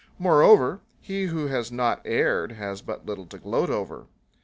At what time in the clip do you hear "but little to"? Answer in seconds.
2.81-3.37